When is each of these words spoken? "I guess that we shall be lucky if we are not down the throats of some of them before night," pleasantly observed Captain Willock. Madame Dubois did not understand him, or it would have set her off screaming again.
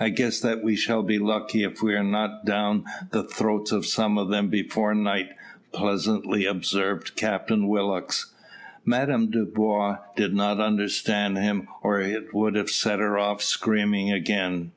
"I 0.00 0.08
guess 0.08 0.40
that 0.40 0.64
we 0.64 0.74
shall 0.74 1.04
be 1.04 1.20
lucky 1.20 1.62
if 1.62 1.80
we 1.80 1.94
are 1.94 2.02
not 2.02 2.44
down 2.44 2.84
the 3.12 3.22
throats 3.22 3.70
of 3.70 3.86
some 3.86 4.18
of 4.18 4.28
them 4.28 4.48
before 4.48 4.92
night," 4.92 5.28
pleasantly 5.70 6.46
observed 6.46 7.14
Captain 7.14 7.68
Willock. 7.68 8.12
Madame 8.84 9.30
Dubois 9.30 9.98
did 10.16 10.34
not 10.34 10.58
understand 10.58 11.38
him, 11.38 11.68
or 11.80 12.00
it 12.00 12.34
would 12.34 12.56
have 12.56 12.70
set 12.70 12.98
her 12.98 13.16
off 13.16 13.40
screaming 13.40 14.10
again. 14.12 14.72